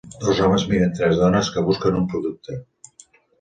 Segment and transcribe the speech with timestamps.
[0.21, 2.59] Dos homes miren tres dones que busquen un producte.